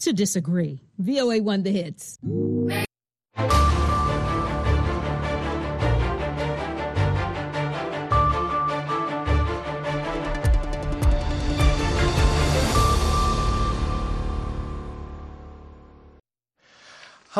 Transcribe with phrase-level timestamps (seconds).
[0.00, 0.82] to disagree.
[0.98, 2.18] VOA won the hits.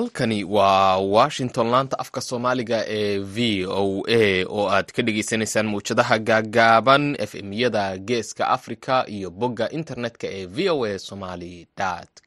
[0.04, 6.18] Halkani waa washington laanta afka soomaaliga ee v o a oo aad ka dhegeysaneysaan mawjadaha
[6.18, 11.66] gaagaaban efmyada geeska africa iyo bogga internetka ee v o a somaly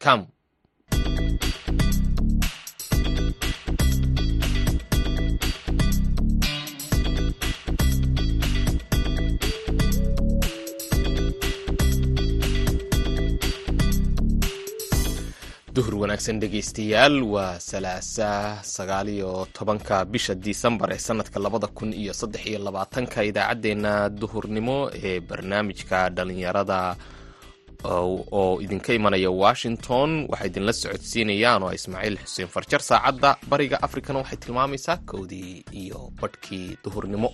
[0.03, 0.25] com
[15.75, 18.29] duhur wanaagsan dhegeystayaal waa salaasa
[18.75, 24.77] sagaaliyo tobanka bisha disembar ee sanadka labada kun iyo saddex iyo labaatanka idaacaddeenna duhurnimo
[25.07, 26.79] ee barnaamijka dhalinyarada
[27.93, 30.09] oo idinka imanaya washington.
[30.31, 36.67] Waxaa idinla socodsiinayaan oo ismaaciil xuseen farjar saacadda bariga afrikana waxay tilmaamaysaa kowdii iyo badhkii
[36.85, 37.29] duhurnimo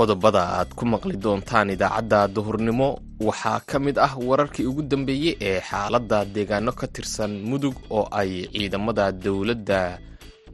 [0.00, 2.88] qodobada aad ku maqli doontaan idaacadda duhurnimo
[3.28, 8.30] waxaa ka mid ah wararkii ugu dambeeyey ee xaaladda deegaano ka tirsan mudug oo ay
[8.52, 9.80] ciidamada dowladda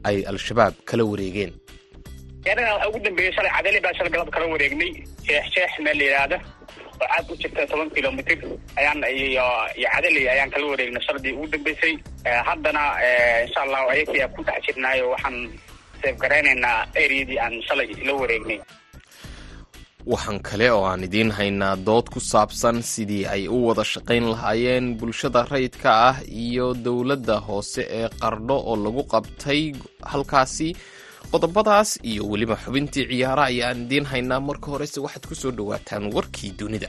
[0.07, 1.51] ay al-shabaab kala wareegeen.
[2.51, 4.91] Anaga ugu dambeeyey shalay cadali baa shalay galab kala wareegnay.
[5.53, 6.37] Sheex meel la yidhaahda
[7.01, 8.35] oo caad ku jirta toban kilomitr
[8.79, 9.47] ayaan iyo
[9.93, 11.93] cadali ayaan kala wareegnay shaladii ugu dambeysay.
[12.47, 12.83] Haddana
[13.47, 15.37] insha allahu ayakia ku dhex jirnaayo waxaan
[16.01, 18.59] seefgaraynaynaa eryadii aan shalay la wareegnay
[20.11, 24.85] waxaan kale oo aan idiin haynaa dood ku saabsan sidii ay u wada shaqayn lahaayeen
[24.99, 29.61] bulshada rayidka ah iyo dowladda hoose ee qardho oo lagu qabtay
[30.11, 30.69] halkaasi.
[31.31, 36.51] Qodobadaas iyo weliba xubintii ciyaara ayaan idiin haynaa marka horese waxaad ku soo dhowaataan warkii
[36.59, 36.87] dunida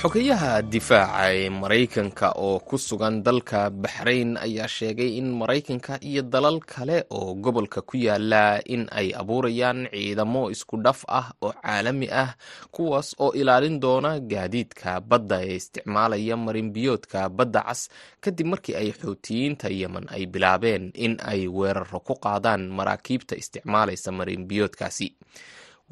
[0.00, 6.56] xogayaha difaaca ee maraykanka oo ku sugan dalka baxrayn ayaa sheegay in maraykanka iyo dalal
[6.72, 12.32] kale oo gobolka ku yaalla in ay abuurayaan ciidamo isku dhaf ah oo caalami ah
[12.72, 17.80] kuwaas oo ilaalin doona gaadiidka badda ee isticmaalaya marinbiyoodka badda cas
[18.24, 25.08] kadib markii ay xoutiyiinta yemen ay bilaabeen in ay weeraro ku qaadaan maraakiibta isticmaalaysa marinbiyoodkaasi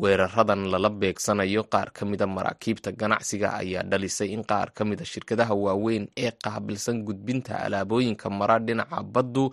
[0.02, 5.54] weeraradan lala beegsanayo qaar ka mida maraakiibta ganacsiga ayaa dhalisay in qaar ka mida shirkadaha
[5.64, 9.44] waaweyn ee qaabilsan gudbinta alaabooyinka mara dhinaca baddu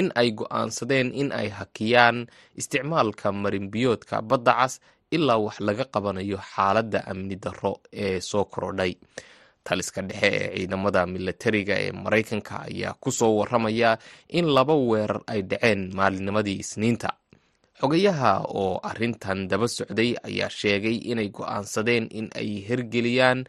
[0.00, 2.26] in ay go'aansadeen in ay hakiyaan
[2.60, 4.74] isticmaalka marinbiyoodka badda cas
[5.16, 8.92] ilaa wax laga qabanayo xaaladda amni darro ee soo korodhay.
[9.64, 13.90] Taliska dhexe ee ciidamada milatariga ee maraykanka ayaa ku soo waramaya
[14.28, 17.08] in laba weerar ay dhaceen maalinimadii isniinta
[17.80, 23.40] xogayaha oo arrintan daba socday ayaa sheegay inay go'aansadeen in ay hirgeliyaan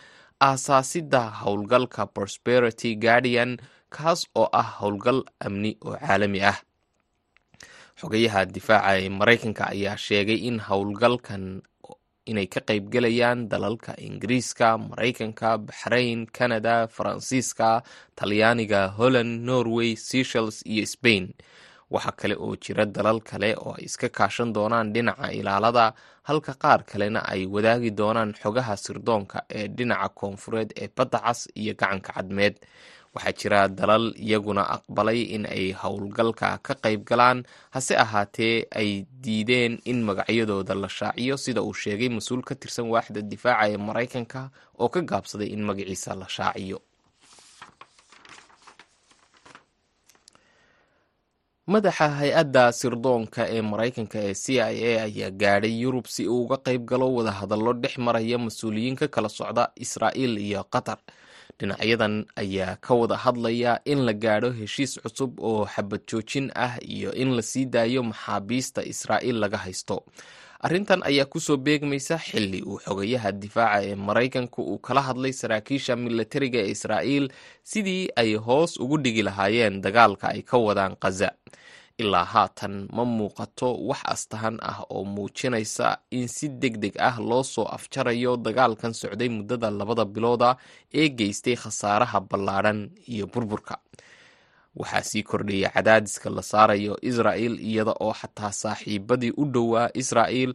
[0.41, 3.51] aasaasidda howlgalka prosperity guardian
[3.95, 6.57] kaas oo ah howlgal amni oo caalami ah.
[8.01, 11.61] Xogayaha difaaca ee maraykanka ayaa sheegay in howlgalkan
[12.25, 17.69] inay ka qaybgelayaan dalalka ingiriiska maraykanka baxrayn canada faransiiska
[18.17, 21.25] talyaaniga holland norway seshels iyo spain
[21.93, 25.93] waxaa kale oo jira dalal kale oo ay iska kaashan doonaan dhinaca ilaalada
[26.27, 31.73] halka qaar kalena ay wadaagi doonaan xogaha sirdoonka ee dhinaca koonfureed ee badda cas iyo
[31.79, 32.55] gacanka cadmeed.
[33.15, 37.39] Waxaa jira dalal iyaguna aqbalay in ay howlgalka ka qayb galaan
[37.75, 38.89] hase ahaatee ay
[39.23, 44.41] diideen in magacyadooda la shaaciyo sida uu sheegay mas'uul ka tirsan waaxda difaaca ee maraykanka
[44.81, 46.77] oo ka gaabsaday in magaciisa la shaaciyo
[51.73, 56.57] madaxa hay'adda sirdoonka ee maraykanka ee c i a ayaa gaadhay yurub si uu uga
[56.65, 60.99] qayb galo wadahadallo dhex maraya mas'uuliyiin ka kala socda israa'iil iyo qatar.
[61.59, 67.09] Dhinacyadan ayaa ka wada hadlaya in la gaadho heshiis cusub oo xabad joojin ah iyo
[67.21, 70.03] in la sii daayo maxaabiista israa'iil laga haysto
[70.65, 75.93] arrintan ayaa ku soo beegmaysa xilli uu xogayaha difaaca ee maraykanka uu kala hadlay saraakiisha
[76.03, 77.25] milatariga ee israa'iil
[77.71, 81.29] sidii ay hoos ugu dhigi lahaayeen dagaalka ay ka wadaan khaza
[82.01, 87.43] ilaa haatan ma muuqato wax astahan ah oo muujinaysa in si deg deg ah loo
[87.53, 90.49] soo afjarayo dagaalkan socday muddada labada bilooda
[91.01, 92.79] ee geystay khasaaraha ballaadhan
[93.13, 93.75] iyo burburka
[94.75, 100.51] waxaa sii kordhaya cadaadiska la saarayo israa'il iyada oo xataa saaxiibadii u dhowaa israa'il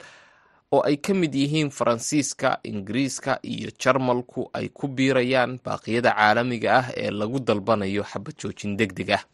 [0.72, 6.86] oo ay ka mid yihiin faransiiska ingiriiska iyo jarmalku ay ku biirayaan baaqyada caalamiga ah
[7.02, 9.24] ee lagu dalbanayo xabad joojin deg deg ah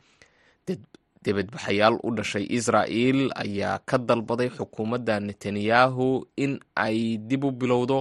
[1.24, 6.08] debadbaxayaal u dhashay israa'il ayaa ka dalbaday xukuumadda netanyahu
[6.44, 7.98] in ay dib u bilowdo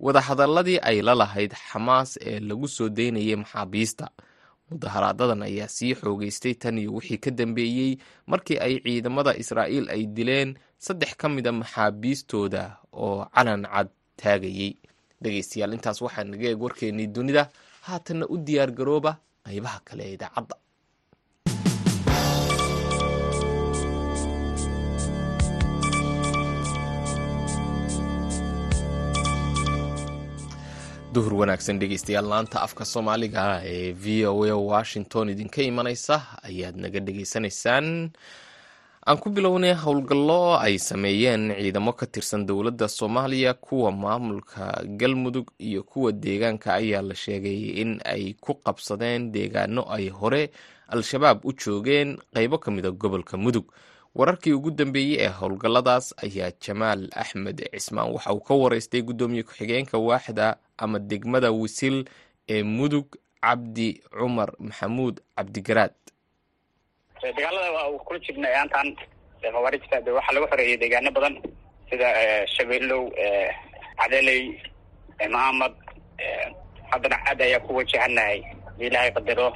[0.00, 4.06] wadahadaladii ay la lahayd xamaas ee lagu soo daynayay maxaabiista
[4.70, 7.96] mudaharaadadan ayaa sii xoogeystay tan iyo wixii ka dambeeyey
[8.26, 12.62] markii ay ciidamada israa'iil ay dileen saddex ka mida maxaabiistooda
[12.92, 14.72] oo calan cad taagayey
[15.22, 17.42] dhegeystayaal intaas waxaa naga eeg warkeennii dunida
[17.86, 19.12] haatanna u diyaar garooba
[19.46, 20.54] qaybaha kale ee idaacadda
[31.14, 33.44] duhur wanaagsan dhegeystayaal laanta afka soomaaliga
[33.74, 36.16] ee v o a washington idinka imanaysa
[36.48, 37.86] ayaad naga dhegeysanaysaan
[39.08, 45.82] aan ku bilownay howlgallo ay sameeyeen ciidamo ka tirsan dowladda soomaaliya kuwa maamulka galmudug iyo
[45.82, 50.50] kuwa deegaanka ayaa la sheegay in ay ku qabsadeen deegaano ay hore
[50.88, 53.64] al-shabaab u joogeen qeybo ka mid a gobolka mudug
[54.14, 58.12] wararkii ugu dambeeyey ee howlgalladaas ayaa jamaal axmed cismaan.
[58.12, 62.04] Waxa uu ka wareystay guddoomiye ku-xigeenka waaxda ama degmada wisil
[62.48, 63.06] ee mudug
[63.42, 65.94] cabdi cumar maxamuud cabdigaraad.
[67.22, 68.96] Dagaalada waa kula jirnay ayaantan
[69.42, 71.34] khawaarijta de waxaa lagu xoreeyay deegaano badan
[71.90, 72.08] sida
[72.46, 73.10] shabeelow
[73.98, 74.60] cadeley
[75.30, 75.72] mahamad
[76.90, 78.40] haddana cad ayaa ku wajahanahay.
[78.66, 79.48] Hadii ilaahay qadaro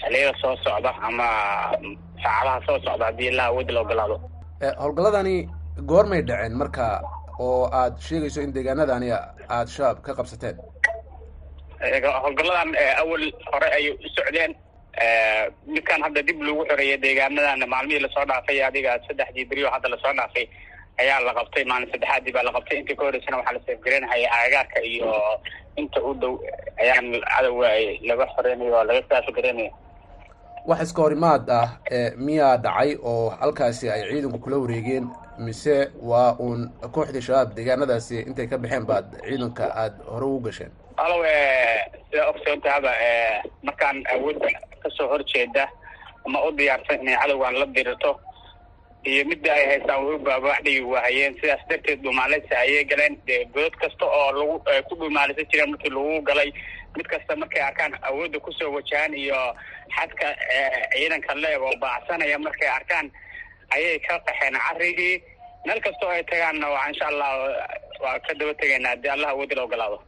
[0.00, 1.26] xiliyada soo socda ama
[2.22, 4.16] saacadaha soo socda haddii ilaa awood la ogolaado
[4.82, 5.36] howlgalladani
[5.90, 6.86] goormay dhaceen marka
[7.46, 10.56] oo aad sheegayso in deegaanadani aada shabaab ka qabsateen.
[12.24, 12.70] Howlgalladan
[13.02, 13.22] awal
[13.52, 14.52] hore ay u socdeen.
[15.66, 19.98] Midkan hadda dib lagu xoreeyay deegaanadan maalmihii la soo dhaafay adiga saddexdii berioo hadda la
[20.02, 20.44] soo dhaafay
[21.02, 21.64] ayaa la qabtay.
[21.70, 22.78] Maalin saddexaadii baa la qabtay.
[22.80, 25.12] Intii ka horeysana waxaa la seefgareynahaya aagaarka iyo
[25.76, 26.34] inta u dhow
[26.82, 27.70] ayaan cadowga
[28.08, 29.70] laga xoreynayo oo laga saafagareynaya
[30.68, 31.68] wax iska horimaad ah
[32.26, 35.06] miyaa dhacay oo halkaasi ay ciidanku kula wareegeen
[35.46, 35.76] mise
[36.10, 36.60] waa uun
[36.94, 40.70] kooxdii shabaab deegaanadaasi intay ka baxeen baad ciidanka aada hore ugu gasheen?
[40.96, 41.20] Alow
[42.10, 42.92] sida ogsoontahaba
[43.62, 44.48] markaan awoodda
[44.82, 45.64] ka soo horjeeda
[46.26, 48.10] ama u diyaarsan inay cadowgan la dirirto
[49.10, 53.14] iyo midda ay haystaan way u baabaaxdhigi waahayeen sidaas darteed dhumaaleysa ayay galeen.
[53.26, 54.54] Dee godod kasta oo lagu
[54.88, 56.50] ku dhumaaleysan jireen markii lagu galay
[56.96, 59.38] mid kasta markay arkaan awoodda ku soo wajahaan iyo
[59.96, 60.26] xadka
[60.92, 63.06] ciidanka leeg oo baacsanaya markay arkaan
[63.74, 65.22] ayay ka qaxeen carigii
[65.66, 67.30] meel kastoo ay tagaanna waa insha allah
[68.02, 69.98] waa ka daba tegaynaa haddii allah awoodda la ogolaado.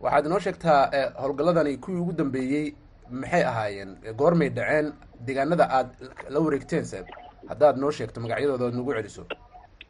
[0.00, 0.80] Waxaad inoo sheegtaa
[1.22, 2.66] howlgalladani kuwii ugu dambeeyey
[3.10, 3.90] maxay ahaayeen?
[4.20, 4.92] Goormay dhaceen
[5.26, 5.88] deegaanada aad
[6.28, 7.04] la wareegteen se
[7.48, 9.22] haddaad noo sheegto magacyadooda oad nagu celiso.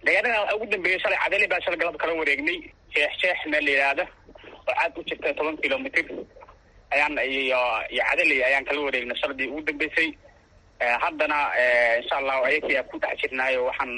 [0.04, 2.58] Deegaanada ugu dambeeyey shalay cadeli baa shalay galab kala wareegnay.
[2.94, 4.04] Sheex sheex meel la yidhaahda
[4.68, 6.04] oo caad u jirta toban kilomitr
[6.94, 7.60] ayaan iyo
[7.94, 10.08] iyo cadeli ayaan kala wareegnay shaladii ugu dambeysay.
[11.02, 11.38] Haddana
[12.00, 13.92] insha allahu ayakiyaa ku dhex jirnaayo waxaan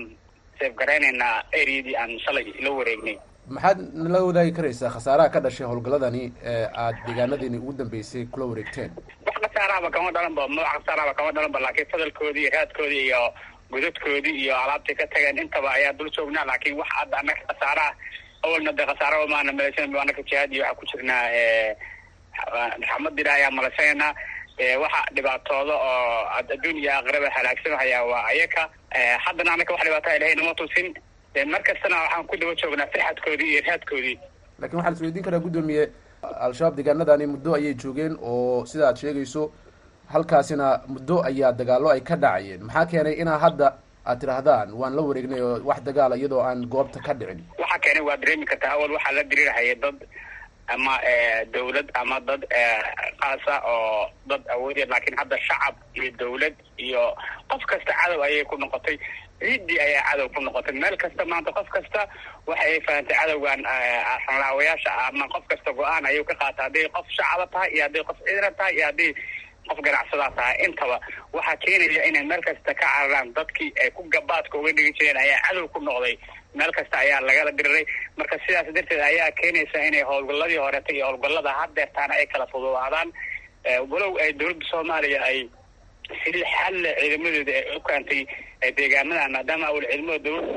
[0.60, 3.16] seefgaraynaynaa areadii aan shalay la wareegnay.
[3.54, 6.22] Maxaad nala wadaagi karaysaa khasaaraha ka dhashay howlgalladani
[6.82, 8.90] aad deegaanadiini ugu dambeysay kula wareegteen?
[9.26, 13.22] Wax khasaarahaba kama dhalanba ma khasaarahaba kama dhalanba laakiin fadalkoodii iyo raadkoodii iyo
[13.70, 17.92] godadkoodii iyo alaabtii ka tageen intaba ayaa dul joognaa laakiin wax hadda anaka khasaaraha
[18.42, 21.24] awalna de khasaaraba maana malaysan anaka jihaad iyo waxaa ku jirnaa
[22.82, 24.08] raxmadila ayaa malaysanayna
[24.82, 28.62] waxa dhibaatooda oo adduun iyo aakhiraba halaagsanhayaa waa ayaka
[29.24, 30.94] haddana anaka wax dhibaataa ilahay nama tusin
[31.52, 34.16] mar kastana waxaan ku daba joognaa firxadkoodii iyo raadkoodii
[34.60, 35.84] laakiin waxaa la isweydiin karaa guddoomiye
[36.46, 39.52] al-shabaab deegaanadani muddo ayay joogeen oo sida aad sheegayso
[40.12, 43.68] halkaasina muddo ayaa dagaallo ay ka dhacayeen maxaa keenay inaa hadda
[44.06, 47.40] aad tidhaahdaan waan la wareegnay oo wax dagaala iyadoo aan goobta ka dhicin.
[47.58, 49.98] Waxaa keenay waa dareemi kartaa awal waxaa la diriirhaya dad
[50.74, 50.94] ama
[51.52, 52.42] dawlad ama dad
[53.20, 57.02] qaasa oo dad awoodya laakiin hadda shacab iyo dawlad iyo
[57.50, 58.96] qof kasta cadow ayay ku noqotay.
[59.40, 60.72] Ciiddii ayaa cadow ku noqotay.
[60.80, 62.06] Meel kasta maanta qof kasta
[62.46, 63.60] waxa ay fahantay cadowgan
[64.26, 68.18] xanlaawayaasha ama qof kasta go'aan ayuu ka qaata hadday qof shacaba tahay iyo hadday qof
[68.24, 69.10] ciidana tahay iyo hadday
[69.70, 70.56] qof ganacsadaa tahay.
[70.66, 70.96] Intaba
[71.32, 75.40] waxaa keenaya inay meel kasta ka cararaan dadkii ay ku gabaadka uga dhigi jireen ayaa
[75.48, 76.14] cadow ku noqday.
[76.58, 77.84] Meel kasta ayaa lagala diriray.
[78.18, 83.08] Marka sidaas darteed ayaa keenaysa inay howlgalladii horeeta iyo howlgallada haddeertaana ay kala fududaadaan.
[83.92, 85.38] Walow ay dowladda soomaaliya ay
[86.24, 88.20] si xalle ciidamadooda ay u keentay
[88.78, 90.54] deegaanadan maadaama awal ciidamada dawladda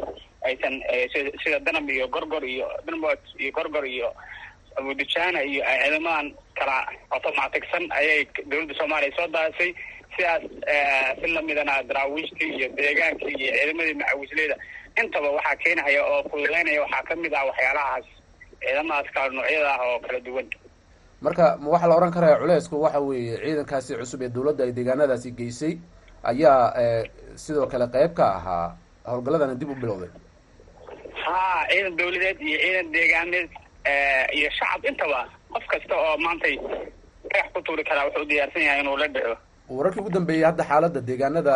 [0.49, 0.73] aysan
[1.43, 4.09] sida danab iyo gorgor iyo danmot iyo gorgor iyo
[4.77, 6.27] abudijana iyo ciidamadan
[6.59, 6.77] kala
[7.15, 9.71] automaticsan ayay dowladda soomaaliya soo daasay
[10.15, 10.43] sidaas
[11.21, 14.55] si lamidana daraawiishtii iyo deegaankii iyo ciidamadii macawisleyda
[15.01, 18.05] intaba waxaa keenahaya oo fududeynaya waxaa ka mid ah waxyaalahaas
[18.63, 20.47] ciidamadaas kala noocyada ah oo kala duwan.
[21.25, 25.29] Marka ma waxaa la odhan karaya culeysku waxa weeye ciidankaasi cusub ee dawladda ay deegaanadaasi
[25.39, 25.73] geysay
[26.23, 26.59] ayaa
[27.43, 28.67] sidoo kale qeyb ka ahaa
[29.09, 30.09] howlgalladana dib u bilowday.
[31.25, 33.49] Ha ciidan dawladeed iyo ciidan deegaaneed
[34.37, 35.19] iyo shacab intaba
[35.53, 36.55] qof kasta oo maantay
[37.31, 39.35] dhagax ku tuuri karaa wuxuu diyaarsan yahay inuu la dhaco.
[39.69, 41.53] Wararkii ugu dambeeyey hadda xaaladda deegaanada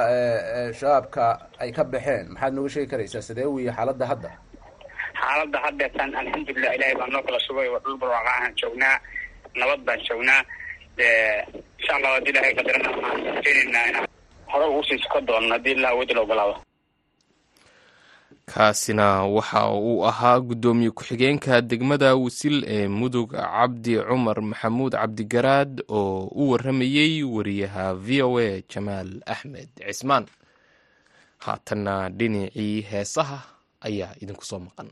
[0.79, 1.23] shabaabka
[1.61, 4.29] ay ka baxeen maxaad nooga sheegi karaysaa sidee wiya xaaladda hadda?
[5.21, 8.95] Xaaladda haddeetan alxamdulilah ilahay baa noo kala sugay waa dhul barwaaqa ahaan joognaa
[9.59, 10.41] nabad baan joognaa
[11.79, 14.05] insha allah haddii ilahay qadarana waxaan rajeyneynaa inaan
[14.51, 16.55] hore ugu sii suka doono haddii ilaa wadi la ogolaado
[18.53, 26.19] kaasina waxa uu ahaa guddoomiye ku-xigeenka degmada wasil ee mudug cabdi cumar maxamuud cabdigaraad oo
[26.41, 30.25] u waramayey wariyaha v o a jamaal axmed cismaan.
[31.45, 33.37] Haatanna dhinacii heesaha
[33.87, 34.89] ayaa idinku soo maqan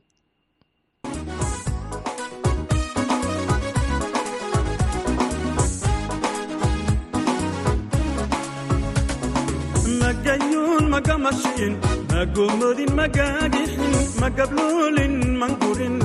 [12.16, 15.96] magayuun magamashiin magomodin magagixin magabloolin mangurin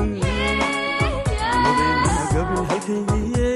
[1.64, 3.50] magabin halkaygiye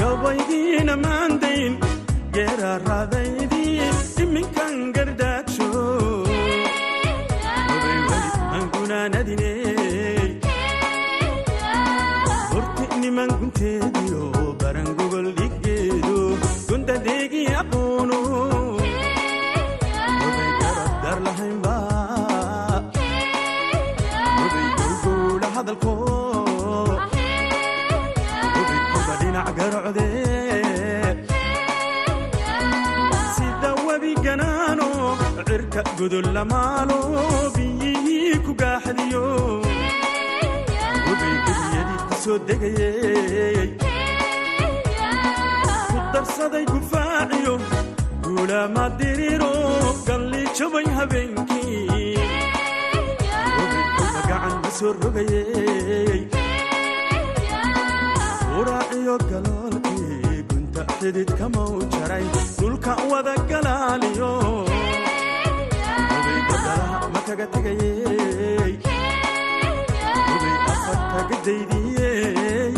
[0.00, 1.74] gabaydiina maandayn
[2.34, 3.90] geeraaraadaydii
[4.24, 5.70] iminkan gardaagsho
[8.58, 9.52] angunaanadine
[12.52, 13.91] horti niman gunteediyo
[33.36, 34.88] sida webi ganaano
[35.48, 36.98] cirka godol lamaalo
[37.54, 39.24] biyihii ku gaaxdiyo.
[41.10, 43.68] Oday gebiyadii ku soo degayey
[46.12, 47.54] darsaday gufaaciyo
[48.24, 49.52] guulaama diriro
[50.06, 52.16] galli jabay habeenkii.
[54.28, 56.20] Gacan ma soo rogayey
[61.02, 62.24] xididkamau jaray
[62.58, 64.30] dhulka wada galaaliyo.
[67.12, 68.72] Ma kaga tegayey
[71.12, 72.72] kaga daydiyey.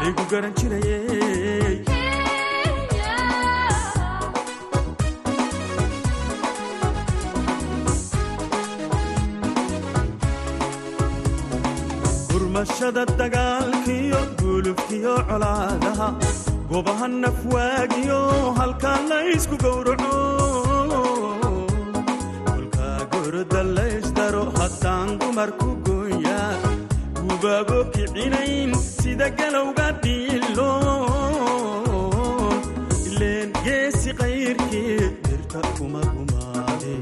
[0.00, 1.74] Laygu garan jirayey.
[12.30, 13.79] Gurmashada dagaalkiyo
[14.60, 16.08] gulubkiyo colaadaha
[16.70, 18.18] gobaha nafwaagiyo
[18.58, 20.16] halkaa laysku gowraco.
[22.48, 26.50] Kolkaa goroda laysdaro haddaan dumarku gooyaa
[27.22, 30.70] gubaabo kicinayn sida galowga dhiilo
[33.08, 36.92] ileen geesi qayrkii birta kuma gumaade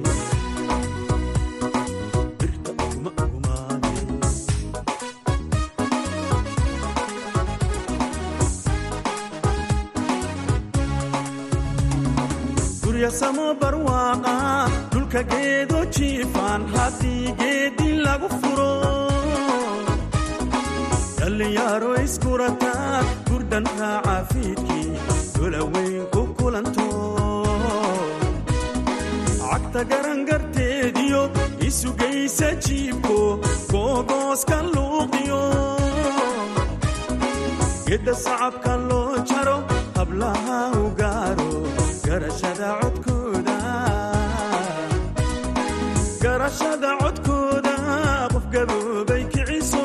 [12.99, 14.33] guryasamo barwaaqa
[14.93, 18.71] dhulka geedo jiifaan haddii geedi lagu furo.
[21.19, 24.88] Dhallinyaaro iskurataa gurdhan raaca fiidkii
[25.37, 26.88] dolaweyn ku kulanto.
[29.45, 31.23] Cagta garangarteediyo
[31.69, 33.19] isugaysa jiibko
[33.73, 35.43] googooska luuqiyo.
[37.88, 39.57] Gedda sacabka loo jaro
[39.99, 40.59] hablaha
[42.18, 42.70] garashada
[47.00, 47.75] codkooda.
[48.32, 49.84] Qof gaboobay kiciso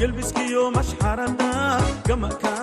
[0.00, 1.50] gelbiskiyo mashxarada
[2.08, 2.55] gamaka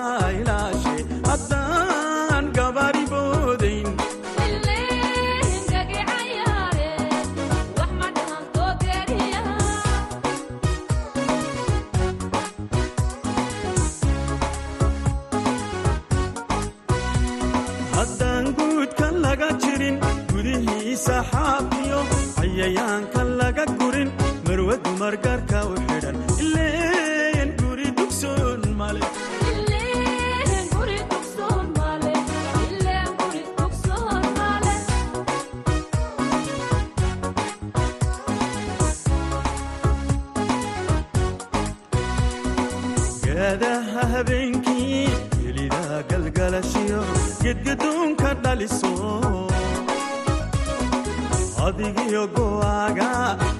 [51.65, 53.09] adigiyo go'aaga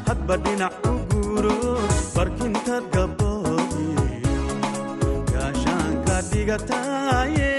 [0.08, 1.56] hadba dhinac u guuro
[2.16, 4.46] barkintaad gaboobiyo
[5.34, 7.52] gaashaanka dhigataaye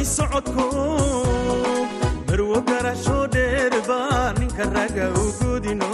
[0.00, 0.66] gooni socodko
[2.26, 5.90] marwo garasho dheerba ninka raga u godino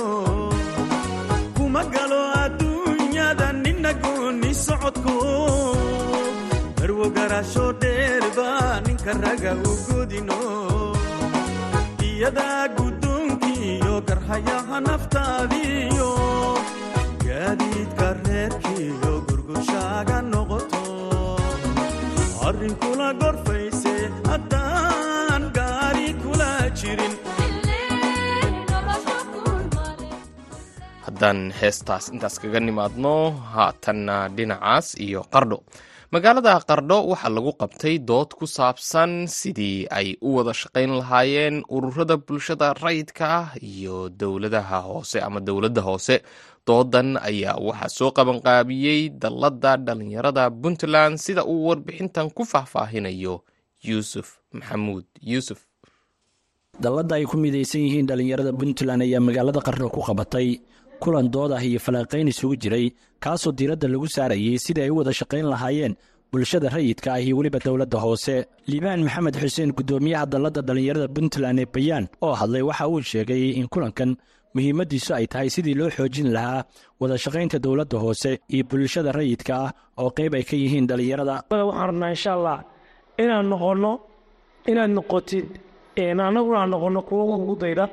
[1.56, 5.14] kuma galo adduunyada nina gooni socodko
[6.78, 10.38] marwo garasho dheerba ninka raga u godino
[12.08, 16.10] iyadaa guddoonkiiyo garhayaha naftaadiyo
[17.26, 19.05] gaadiidka reerkiiyo
[31.26, 33.14] haddaan heestaas intaas kaga nimaadno
[33.54, 35.58] haatanna dhinacaas iyo qardho
[36.14, 42.16] magaalada qardho waxaa lagu qabtay dood ku saabsan sidii ay u wada shaqayn lahaayeen ururada
[42.16, 46.22] bulshada rayidka ah iyo dowladaha hoose ama dowladda hoose.
[46.66, 53.42] Doodan ayaa waxaa soo qabanqaabiyey dalladda dhallinyarada puntland sida uu warbixintan ku faahfaahinayo
[53.82, 55.04] yuusuf maxamuud.
[55.22, 55.58] Yuusuf.
[56.82, 60.58] Dalladda ay ku midaysan yihiin dhallinyarada puntland ayaa magaalada qardho ku qabatay
[61.02, 62.86] kulan dood ah iyo falanqayn isugu jiray
[63.24, 65.94] kaasoo diiradda lagu saarayey sidii ay u wada shaqayn lahaayeen
[66.32, 68.36] bulshada rayidka ah iyo weliba dowladda hoose.
[68.70, 73.66] Liibaan maxamed xuseen guddoomiyaha dalladda dhallinyarada puntland ee bayaan oo hadlay waxa uu sheegay in
[73.72, 74.10] kulankan
[74.54, 76.64] muhiimaddiisu ay tahay sidii loo xoojin lahaa
[77.00, 79.70] wada shaqaynta dowladda hoose iyo bulshada rayidka ah
[80.02, 81.34] oo qayb ay ka yihiin dhallinyarada.
[81.50, 82.58] Waxaan rabnaa insha allah
[83.22, 83.92] inaan noqonno
[84.70, 85.46] inaad noqotid
[86.28, 87.84] annaguna aan noqonno kuwo ugu dayda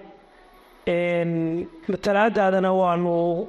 [1.92, 3.48] matalaadaadana waanu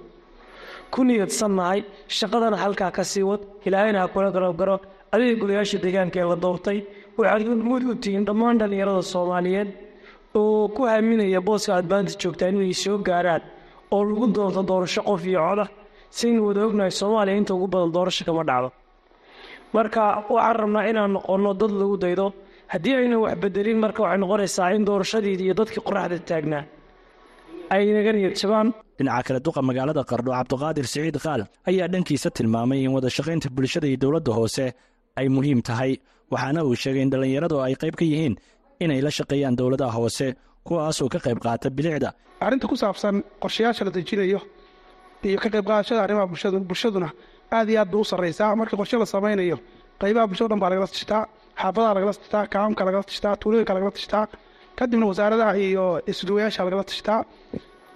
[0.92, 1.80] ku niyadsannahay
[2.18, 3.40] shaqadana halkaa ka sii wad.
[3.66, 4.76] Ilaahayna ha kula garabgaro
[5.12, 6.78] adiga golayaasha deegaanka ee la doortay
[7.18, 9.68] waxaad mud u tihiin dhammaan dhallinyarada soomaaliyeed
[10.38, 13.42] oo ku haaminaya booska aad maanta inay soo gaaraan
[13.94, 15.66] oo lagu doonto doorasho qof iyo coda
[16.18, 18.68] saynu wada ognahay soomaaliya inta ugu badan doorasho kama dhacdo.
[19.74, 20.02] Marka
[20.34, 22.26] waxaan rabnaa inaan noqonno dad lagu daydo.
[22.72, 26.62] Haddii aynan wax bedelin marka waxay noqonaysaa in doorashadiidii iyo dadkii qoraxda taagnaa
[27.70, 28.68] ay naga niyad jabaan.
[28.98, 33.87] Dhinaca kale duqa magaalada qardho cabdiqaadir siciid qaal ayaa dhankiisa tilmaamay in wada shaqaynta bulshada
[33.90, 34.66] iyo dowladda hoose
[35.18, 35.92] ay muhiim tahay
[36.33, 38.35] waxaana uu sheegay in dhallinyaradu ay qayb ka yihiin
[38.85, 40.27] inay la shaqeeyaan dowladaha hoose
[40.66, 42.11] kuwaasoo ka qayb qaata bilicda.
[42.44, 44.40] Arrinta ku saabsan qorshayaasha la dejinayo
[45.29, 47.09] iyo ka qayb qaadashada arrimaha bulshadu bulshaduna
[47.57, 49.57] aad iyo aad bay u sarraysaa marka qorshe la samaynayo
[50.03, 51.22] qaybaha bulshada dhan baa lagala tashtaa
[51.62, 54.24] xaafadaha lagala tashtaa kaamka lagala tashtaa tuulooyinka lagala tashtaa
[54.78, 57.20] kadibna wasaaradaha iyo isduwayaasha lagala tashtaa.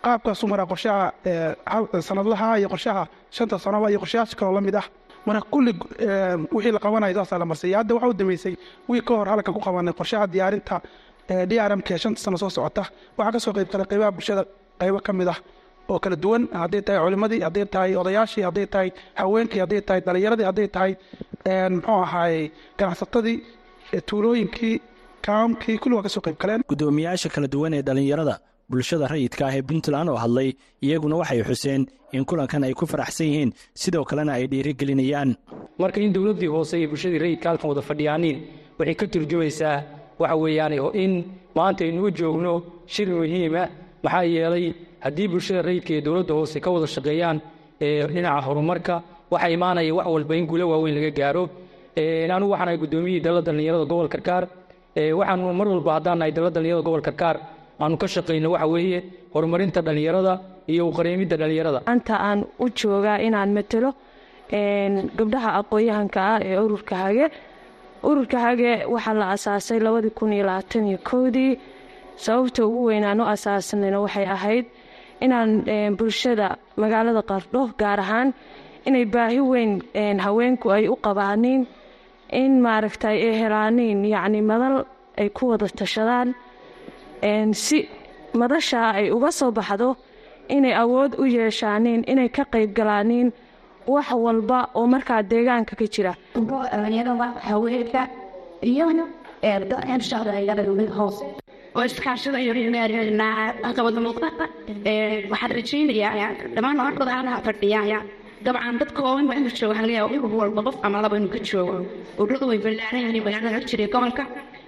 [0.05, 1.05] Qaabkaasu maraa qorshaha
[2.09, 3.03] sanadlaha iyo qorshaha
[3.37, 4.85] shanta sanoba iyo qorshayaasha kaloo la mid ah
[5.27, 5.73] marka kulli
[6.55, 8.55] wixii la qabanayo saasaa la marsiiya hadda waxaa u dambeysay
[8.89, 10.77] wiil ka hor halkan ku qabanay qorshaha diyaarinta
[11.51, 12.85] drmk shanta sano soo socota
[13.19, 14.43] waxaa ka soo qayb galay qaybaha bulshada
[14.81, 15.39] qaybo ka mid ah
[15.91, 16.43] oo kala duwan.
[16.63, 18.89] Hadday tahay culimadii hadday tahay odayaashii hadday tahay
[19.21, 20.93] haweenkii hadday tahay dhalinyaradii hadday tahay
[21.75, 22.45] muxuu ahaayey
[22.79, 23.37] ganacsatadii
[24.09, 24.75] tuulooyinkii
[25.29, 26.63] kaamkii kulli waa ka soo qayb galeen.
[26.71, 28.35] Guddoomiyaasha kala duwan ee dhallinyarada
[28.71, 30.49] bulshada rayidka ah ee puntland oo hadlay
[30.83, 33.51] iyaguna waxay xuseen in kulankan ay ku faraxsan yihiin
[33.83, 35.31] sidoo kalena ay dhiirigelinayaan.
[35.79, 38.37] Marka in dowladdii hoose iyo bulshadii rayidka halkan wada fadhiyaaniin
[38.79, 39.77] waxay ka turjumaysaa
[40.19, 40.73] waxa weeyaan
[41.05, 41.13] in
[41.57, 42.53] maanta aynugu joogno
[42.87, 43.69] shir muhiima
[44.05, 44.67] maxaa yeelay
[45.05, 47.39] haddii bulshada rayidka iyo dowladda hoose ka wada shaqeeyaan
[47.81, 51.45] dhinaca horumarka waxaa imaanaya wax walba in guulo waaweyn laga gaaro.
[51.99, 54.45] Anigu waxaan ahay guddoomiyihii dalada dhallinyarada gobol karkaar
[54.97, 57.37] waxaanu mar walba haddaan nahay dalada dhallinyarada gobol karkaar
[57.83, 58.99] aanu ka shaqayno waxa weeye
[59.35, 60.33] horumarinta dhallinyarada
[60.73, 61.79] iyo uqareemidda dhallinyarada.
[61.93, 63.91] Anta aan u joogaa inaan matalo
[65.19, 67.27] gabdhaha aqoon-yahanka ah ee ururka hage
[68.09, 71.53] ururka hage waxaa la asaasay labadii kun iyo labaatan iyo kowdii
[72.25, 74.65] sababta ugu weyn aan u asaasnayna waxay ahayd
[75.25, 75.51] inaan
[75.99, 76.49] bulshada
[76.83, 78.29] magaalada qardho gaar ahaan
[78.89, 79.73] inay baahi weyn
[80.27, 81.61] haweenku ay u qabaaniin
[82.33, 84.77] in maaragtay ay helaaniin yacni madal
[85.21, 86.29] ay ku wada tashadaan
[87.65, 87.79] si
[88.41, 89.97] madashaa ay uga soo baxdo
[90.57, 93.29] inay awood u yeeshaaniin inay ka qayb galaaniin
[93.87, 96.13] wax walba oo markaa deegaanka ka jira
[108.47, 111.33] dabcan dadka waaweyn baa inuu joogo waxaa laga yaaba urur walba qof ama laba inuu
[111.35, 111.75] ka joogo.
[112.21, 114.25] Ururada way ballaaran magaalada jiray gobolka.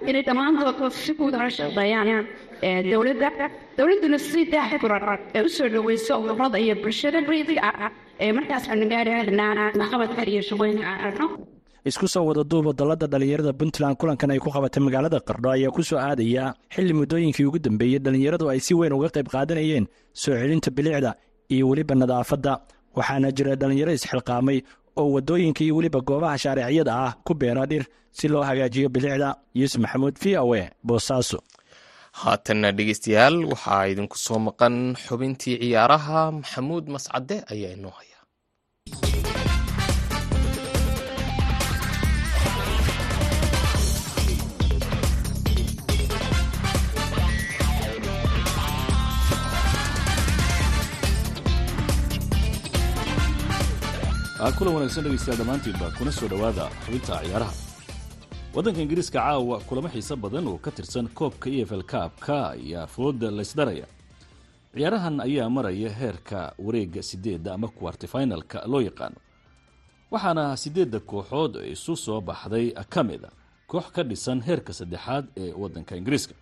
[0.09, 2.25] Inay dhammaantood si guud ula shaqeeyaan
[2.91, 3.29] dowladda
[3.77, 5.03] dowladduna si daahfuran
[5.37, 7.91] ee u soo dhaweyso ururada iyo bulshada raydiga ah
[8.25, 9.45] ee markaas aanu gaarina
[9.81, 11.27] waxqabadka iyo shaqooyinka aan aragno.
[11.89, 15.81] Isku soo wada duuba dalladda dhallinyarada puntland kulankan ay ku qabatay magaalada qardho ayaa ku
[15.89, 16.43] soo aadaya
[16.75, 19.85] xilli muddooyinkii ugu dambeeyey dhallinyaradu ay si weyn uga qayb qaadanayeen
[20.23, 21.11] soo celinta bilicda
[21.55, 22.53] iyo weliba nadaafadda
[22.97, 24.57] waxaana jira dhallinyaro isxilqaamay
[24.99, 27.83] oo waddooyinka iyo weliba goobaha shaariciyada ah ku beera dhir
[28.17, 29.29] si loo hagaajiyo bilicda.
[29.59, 31.39] Yuusuf maxamuud v o e boosaaso.
[32.21, 34.75] Haatanna dhegeystayaal waxaa idinku soo maqan
[35.05, 38.10] xubintii ciyaaraha maxamuud mascade ayaa inoo haya
[54.57, 57.53] kulan wanaagsan dhegaystayaal dhammaantiinba kuna soo dhowaada xubinta ciyaaraha.
[58.55, 62.87] Waddanka ingiriiska caawa kulamo xiiso badan oo ka tirsan koobka e f l kaabka ayaa
[62.87, 63.85] fooda laysdaraya
[64.75, 69.15] ciyaarahan ayaa maraya heerka wareegga sideedda ama kuwartifinalka loo yaqaano
[70.11, 73.29] waxaana sideedda kooxood isu soo baxday ka mid a
[73.67, 76.33] koox ka dhisan heerka saddexaad ee waddanka ingiriiska.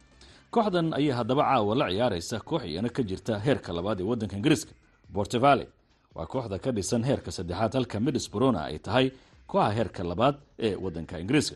[0.52, 4.72] Kooxdan ayaa haddaba caawa la ciyaaraysa koox iyana ka jirta heerka labaad ee waddanka ingiriiska
[5.14, 5.68] bortevale
[6.20, 9.06] waa kooxda ka dhisan heerka saddexaad halka middlesbrona ay tahay
[9.48, 11.56] kooxa heerka labaad ee waddanka ingiriiska.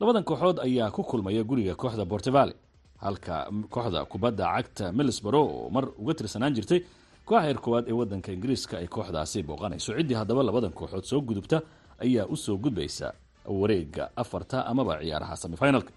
[0.00, 2.54] Labadan kooxood ayaa ku kulmaya guriga kooxda bortevale
[3.02, 6.80] halka kooxda kubadda cagta middlesbro oo mar uga tirsanaan jirtay
[7.26, 9.90] kooxa heer koowaad ee waddanka ingiriiska ay kooxdaasi booqanayso.
[9.98, 11.58] Ciddii haddaba labadan kooxood soo gudubta
[12.04, 13.12] ayaa u soo gudbaysa
[13.60, 15.90] wareega afarta amaba ciyaaraha semifinalka.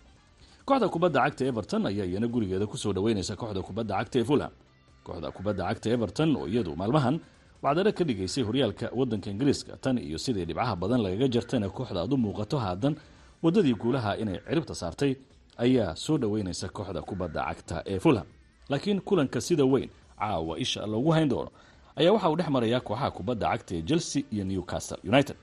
[0.68, 4.52] Kooxda kubadda cagta everton ayaa iyana gurigeeda ku soo dhaweynaysa kooxda kubadda cagta ee fulham.
[5.06, 7.16] Kooxda kubadda cagta everton oo iyadu maalmahan
[7.64, 12.14] wacdaro ka dhigaysay horyaalka waddanka ingiriiska tan iyo sidii dhibcaha badan lagaga jartayna kooxda aad
[12.14, 12.96] u muuqato haadan
[13.44, 15.16] waddadii guulaha inay ciribta saartay
[15.58, 18.26] ayaa soo dhoweynaysa kooxda kubadda cagta ee fulham.
[18.70, 19.90] Laakiin kulanka sida weyn
[20.20, 21.52] caawa isha loogu hayn doono
[21.96, 25.36] ayaa waxa uu dhex marayaa kooxaha kubadda cagta ee chelsea iyo newcastle united.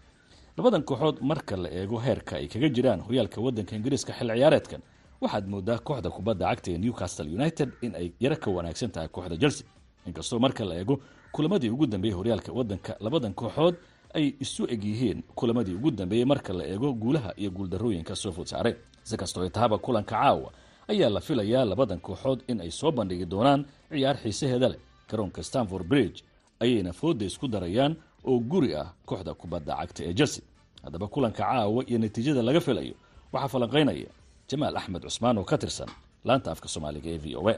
[0.56, 4.80] Labadan kooxood marka la eego heerka ay kaga jiraan horyaalka waddanka ingiriiska xil ciyaareedkan
[5.20, 9.36] waxaad moodaa kooxda kubadda cagta ee newcastle united in ay yaro ka wanaagsan tahay kooxda
[9.36, 9.66] chelsea.
[10.06, 11.00] Inkastoo marka la eego
[11.34, 13.74] kulamadii ugu dambeeyey horyaalka waddanka labadan kooxood
[14.18, 18.46] ay isu eg yihiin kulamadii ugu dambeeyey marka la eego guulaha iyo guuldarooyinka soo food
[18.52, 20.50] saaray si kastoo tahaba kulanka caawa
[20.88, 24.78] ayaa la filayaa labadan kooxood in ay soo bandhigi doonaan ciyaar xiisaheeda leh.
[25.10, 26.18] Garoonka stanford bridge
[26.60, 27.92] ayayna fooda isku darayaan
[28.24, 30.44] oo guri ah kooxda kubadda cagta ee chelsea
[30.84, 32.94] haddaba kulanka caawa iyo natiijada laga filayo
[33.32, 34.06] waxaa falanqaynaya
[34.50, 35.88] jamaal axmed cusmaan oo ka tirsan
[36.24, 37.54] laanta afka soomaaliga ee v o a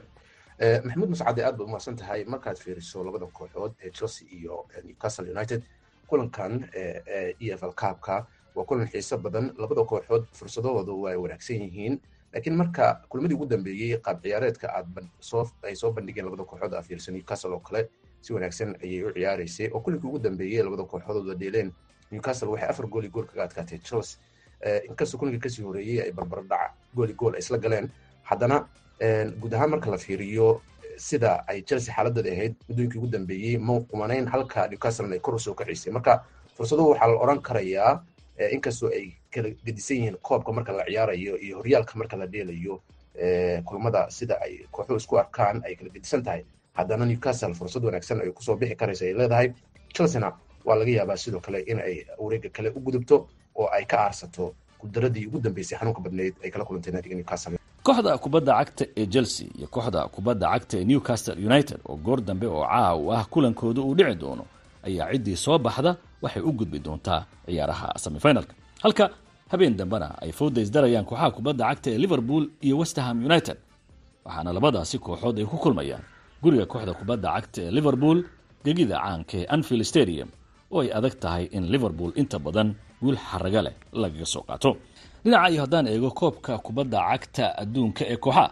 [0.59, 5.63] maxamuud mascade aad baad umahadsan tahay markaad fiiriso labada kooxood ee chelsea iyo newcastle united.
[6.09, 9.53] Kulankan e f l kaabka waa kulan xiiso badan.
[9.59, 12.01] Labada kooxood fursadahooda waa wanaagsan yihiin.
[12.33, 14.87] Laakiin marka kulmadii ugu dambeeyey qaab ciyaareedka aad
[15.63, 17.89] ay soo bandhigeen labada kooxood aa fiirsa newcastle oo kale
[18.21, 19.69] si wanaagsan ayay u ciyaaraysay.
[19.73, 21.73] Oo kulinkii ugu dambeeyey labada kooxood wada dheeleen
[22.11, 24.19] newcastle waxay afar gooli gool kaga adkaatay chelsea.
[24.89, 27.91] Inkastoo kulinkii ka sii horeeyey ay barbardhac gooli gool ay isla galeen.
[28.23, 28.67] Haddana
[29.41, 30.63] guud ahaan marka la fiiriyo
[30.97, 35.39] sida ay chelsea xaaladeeda ahayd muddooyinkii ugu dambeeyey ma qumanayn halka newcastle ay kor u
[35.39, 35.55] soo
[35.93, 36.25] marka
[36.57, 38.03] fursaduhu waxaa la odhan karayaa
[38.53, 42.81] inkastoo ay kala gedisan yihiin koobka marka la ciyaarayo iyo horyaalka marka la dheelayo
[43.65, 46.45] kulmada sida ay kooxuhu isku arkaan ay kala gedisan tahay.
[46.75, 49.53] Haddana newcastle fursad wanaagsan ay ku soo bixi karaysa ay leedahay.
[49.95, 50.33] Chelseana
[50.65, 54.55] waa laga yaabaa sidoo kale in ay wareega kale u gudubto oo ay ka aarsato
[54.81, 57.57] gudaradii ugu dambeysay xanuunka badneyd ay kala kulantay naadiga newcastle
[57.87, 62.47] kooxda kubadda cagta ee chelsea iyo kooxda kubadda cagta ee newcastle united oo goor dambe
[62.57, 64.45] oo caaw ah kulankooda uu dhici doono
[64.87, 65.91] ayaa ciddii soo baxda
[66.23, 68.55] waxay u gudbi doontaa ciyaaraha semifinalka.
[68.85, 69.05] Halka
[69.53, 73.57] habeen dambena ay fooda isdarayaan kooxaha kubadda cagta ee liverpool iyo westerham united
[74.27, 76.03] waxaana labadaasi kooxood ay ku kulmayaan.
[76.43, 78.19] Guriga kooxda kubadda cagta ee liverpool
[78.65, 80.29] gegida caanka ee anfield stadium
[80.75, 82.69] oo ay adag tahay in liverpool inta badan
[83.03, 84.71] guul xaraga leh lagaga soo qaato
[85.27, 88.49] dhinaca iyo haddaan eego koobka kubadda cagta adduunka ee kooxaha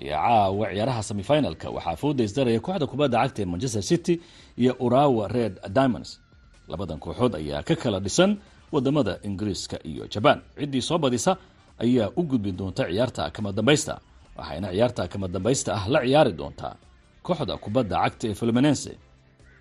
[0.00, 4.14] iyo caawa ciyaaraha semifinalka waxaa fooda isdaraya kooxda kubadda cagta ee manchester city
[4.62, 6.10] iyo urawa red diamonds.
[6.70, 8.30] Labadan kooxood ayaa ka kala dhisan
[8.72, 11.32] waddamada ingiriiska iyo jabaan ciddii soo badisa
[11.84, 13.94] ayaa u gudbi doonta ciyaarta kama dambaysta
[14.38, 16.74] waxayna ciyaarta kama dambaysta ah la ciyaari doontaa
[17.26, 18.92] kooxda kubadda cagta ee fluminense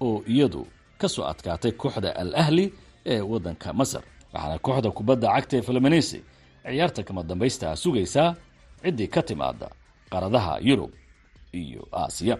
[0.06, 0.62] oo iyadu
[1.02, 2.66] ka soo adkaatay kooxda al ahli
[3.12, 4.04] ee wadanka masar.
[4.34, 6.18] Waxaana kooxda kubadda cagta ee fluminense
[6.66, 8.30] ciyaarta kama dambaysta sugaysaa
[8.84, 9.68] ciddii ka timaada
[10.12, 10.92] qaradaha yurub
[11.54, 12.36] iyo aasiya.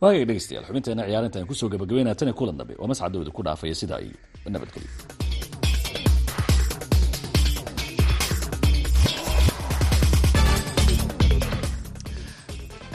[0.00, 2.74] Waagay dhegeystayaal xubinteena ciyaarinta aan ku soo gabagabeynaa tan kulan dambe.
[2.80, 4.16] Waa mascadooda ku dhaafaya sidaa iyo
[4.52, 4.90] nabadgelyo.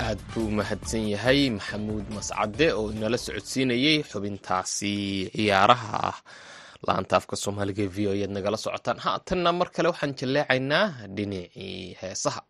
[0.05, 4.93] Aad buu mahadsan yahay maxamuud mascade oo inala socodsiinayey xubintaasi
[5.35, 5.99] ciyaaraha.
[6.11, 6.17] ah
[6.87, 8.97] la-anta afka soomaaliga v o ead nagala socotaan.
[9.05, 10.85] Haatanna mar kale waxaan jalleecaynaa
[11.15, 12.41] dhinacii heesaha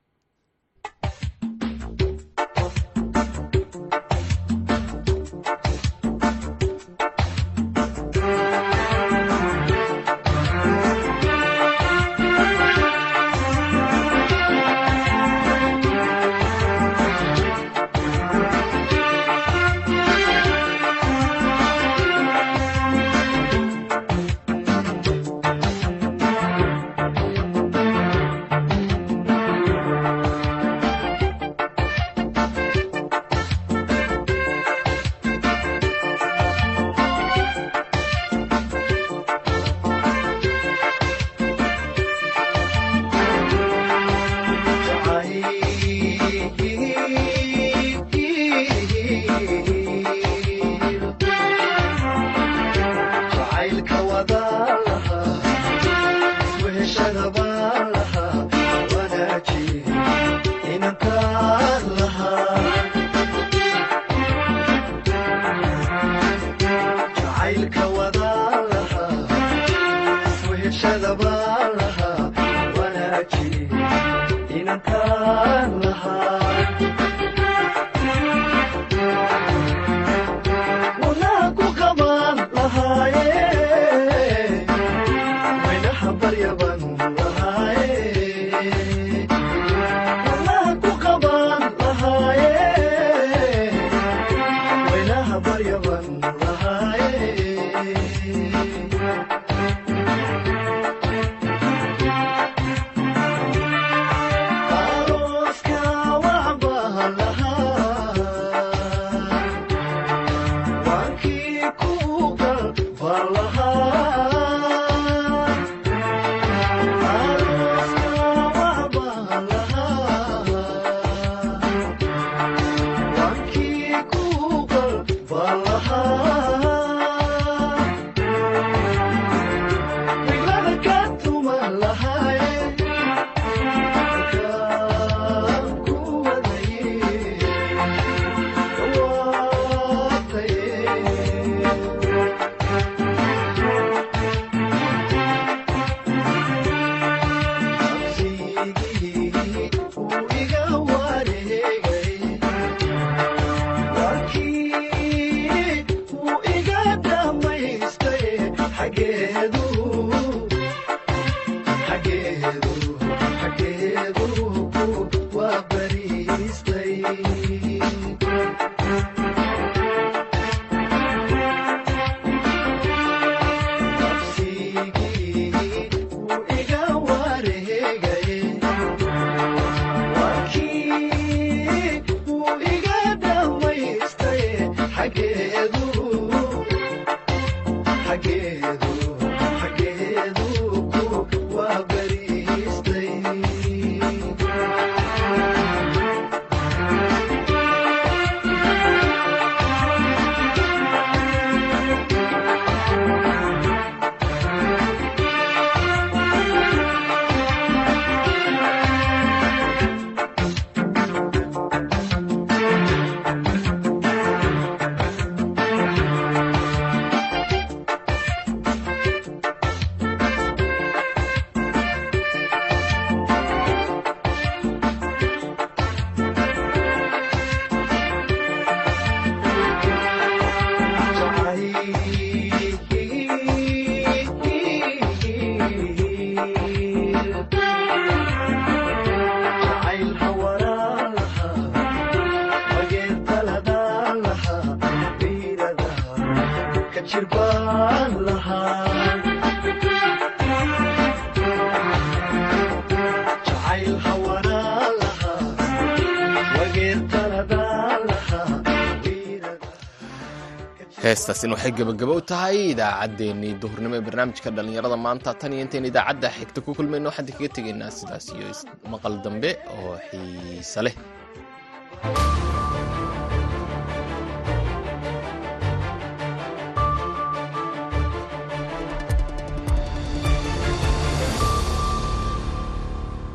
[261.10, 262.58] heestaasina waxay gebagabo u tahay.
[262.74, 267.50] Idaacaddeenii duhurnimo ee barnaamijka dhallinyarada maanta tan iyo intayn idaacadda xigta ku kulmayno waxaan kaga
[267.58, 268.48] tegaynaa sidaas iyo
[268.93, 270.96] maqal dambe oo xiise leh